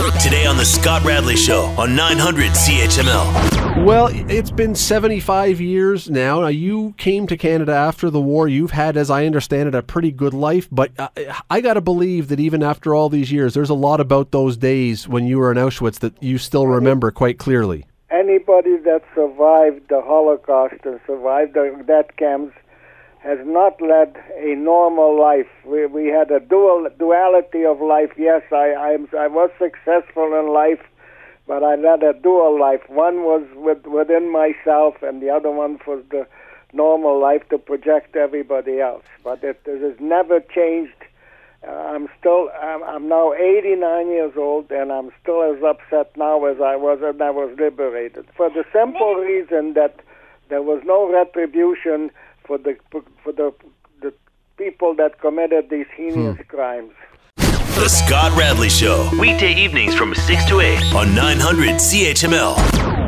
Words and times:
Today 0.00 0.46
on 0.46 0.56
The 0.56 0.64
Scott 0.64 1.04
Radley 1.04 1.36
Show 1.36 1.64
on 1.76 1.94
900 1.94 2.52
CHML. 2.52 3.84
Well, 3.84 4.08
it's 4.10 4.50
been 4.50 4.74
75 4.74 5.60
years 5.60 6.08
now. 6.08 6.40
Now, 6.40 6.46
you 6.46 6.94
came 6.96 7.26
to 7.26 7.36
Canada 7.36 7.74
after 7.74 8.08
the 8.08 8.20
war. 8.20 8.48
You've 8.48 8.70
had, 8.70 8.96
as 8.96 9.10
I 9.10 9.26
understand 9.26 9.68
it, 9.68 9.74
a 9.74 9.82
pretty 9.82 10.10
good 10.10 10.32
life. 10.32 10.68
But 10.72 10.92
uh, 10.98 11.08
I 11.50 11.60
got 11.60 11.74
to 11.74 11.82
believe 11.82 12.28
that 12.28 12.40
even 12.40 12.62
after 12.62 12.94
all 12.94 13.10
these 13.10 13.30
years, 13.30 13.52
there's 13.52 13.68
a 13.68 13.74
lot 13.74 14.00
about 14.00 14.30
those 14.30 14.56
days 14.56 15.06
when 15.06 15.26
you 15.26 15.38
were 15.38 15.52
in 15.52 15.58
Auschwitz 15.58 15.98
that 15.98 16.22
you 16.22 16.38
still 16.38 16.66
remember 16.66 17.10
quite 17.10 17.38
clearly. 17.38 17.84
Anybody 18.10 18.78
that 18.78 19.02
survived 19.14 19.90
the 19.90 20.00
Holocaust 20.00 20.76
and 20.84 20.98
survived 21.06 21.52
the 21.52 21.84
death 21.86 22.16
camps 22.16 22.54
has 23.22 23.38
not 23.44 23.80
led 23.82 24.16
a 24.38 24.54
normal 24.54 25.18
life. 25.18 25.48
We, 25.64 25.86
we 25.86 26.06
had 26.06 26.30
a 26.30 26.40
dual 26.40 26.88
duality 26.98 27.64
of 27.66 27.80
life. 27.80 28.12
Yes, 28.16 28.42
I, 28.50 28.72
I, 28.72 28.96
I 29.18 29.26
was 29.26 29.50
successful 29.58 30.32
in 30.38 30.52
life, 30.52 30.80
but 31.46 31.62
I 31.62 31.74
led 31.74 32.02
a 32.02 32.14
dual 32.14 32.58
life. 32.58 32.80
One 32.88 33.22
was 33.22 33.46
with, 33.54 33.86
within 33.86 34.32
myself, 34.32 35.02
and 35.02 35.20
the 35.20 35.28
other 35.28 35.50
one 35.50 35.78
was 35.86 36.02
the 36.10 36.26
normal 36.72 37.20
life 37.20 37.46
to 37.50 37.58
project 37.58 38.16
everybody 38.16 38.80
else. 38.80 39.04
But 39.22 39.44
it, 39.44 39.60
it 39.66 39.82
has 39.82 40.00
never 40.00 40.40
changed. 40.40 40.94
Uh, 41.66 41.72
I'm 41.72 42.08
still, 42.18 42.48
I'm, 42.62 42.82
I'm 42.84 43.08
now 43.08 43.34
89 43.34 44.08
years 44.08 44.32
old, 44.34 44.70
and 44.70 44.90
I'm 44.90 45.10
still 45.22 45.42
as 45.42 45.62
upset 45.62 46.16
now 46.16 46.42
as 46.46 46.58
I 46.58 46.76
was 46.76 47.00
when 47.02 47.20
I 47.20 47.30
was 47.30 47.54
liberated. 47.58 48.24
For 48.34 48.48
the 48.48 48.64
simple 48.72 49.16
reason 49.16 49.74
that 49.74 50.00
there 50.48 50.62
was 50.62 50.80
no 50.86 51.12
retribution 51.12 52.10
for 52.50 52.58
the 52.58 52.76
for 53.22 53.30
the 53.30 53.54
the 54.02 54.12
people 54.56 54.92
that 54.96 55.20
committed 55.20 55.70
these 55.70 55.86
heinous 55.96 56.36
hmm. 56.36 56.42
crimes. 56.48 56.92
The 57.36 57.88
Scott 57.88 58.36
Radley 58.36 58.68
Show, 58.68 59.08
weekday 59.20 59.54
evenings 59.54 59.94
from 59.94 60.14
6 60.14 60.44
to 60.46 60.60
8 60.60 60.94
on 60.94 61.14
900 61.14 61.76
CHML. 61.76 62.99